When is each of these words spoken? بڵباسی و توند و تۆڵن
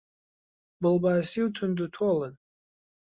بڵباسی 0.81 1.39
و 1.45 1.47
توند 1.55 1.77
و 1.83 1.87
تۆڵن 1.95 2.33